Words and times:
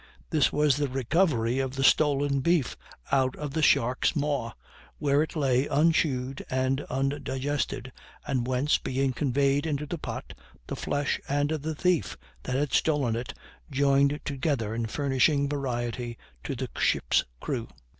This 0.31 0.51
was 0.51 0.77
the 0.77 0.87
recovery 0.87 1.59
of 1.59 1.75
the 1.75 1.83
stolen 1.83 2.39
beef 2.39 2.75
out 3.11 3.35
of 3.35 3.51
the 3.53 3.61
shark's 3.61 4.15
maw, 4.15 4.53
where 4.97 5.21
it 5.21 5.35
lay 5.35 5.67
unchewed 5.67 6.43
and 6.49 6.81
undigested, 6.89 7.91
and 8.25 8.47
whence, 8.47 8.79
being 8.79 9.13
conveyed 9.13 9.67
into 9.67 9.85
the 9.85 9.99
pot, 9.99 10.33
the 10.65 10.75
flesh, 10.75 11.19
and 11.29 11.49
the 11.51 11.75
thief 11.75 12.17
that 12.41 12.55
had 12.55 12.73
stolen 12.73 13.15
it, 13.15 13.35
joined 13.69 14.19
together 14.25 14.73
in 14.73 14.87
furnishing 14.87 15.47
variety 15.47 16.17
to 16.45 16.55
the 16.55 16.67
ship's 16.79 17.23
crew. 17.39 17.67